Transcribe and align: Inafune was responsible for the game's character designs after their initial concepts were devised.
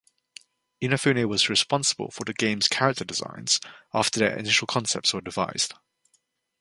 Inafune 0.81 1.25
was 1.29 1.47
responsible 1.47 2.09
for 2.09 2.23
the 2.23 2.33
game's 2.33 2.67
character 2.67 3.05
designs 3.05 3.59
after 3.93 4.17
their 4.19 4.35
initial 4.35 4.65
concepts 4.65 5.13
were 5.13 5.21
devised. 5.21 5.75